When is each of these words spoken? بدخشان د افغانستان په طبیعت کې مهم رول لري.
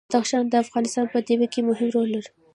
بدخشان 0.09 0.43
د 0.49 0.53
افغانستان 0.63 1.05
په 1.09 1.19
طبیعت 1.27 1.51
کې 1.53 1.61
مهم 1.69 1.87
رول 1.95 2.07
لري. 2.15 2.29